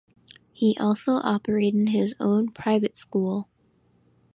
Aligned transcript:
He 0.51 0.75
also 0.79 1.17
operated 1.17 1.89
his 1.89 2.15
own 2.19 2.49
private 2.49 2.97
school. 2.97 3.47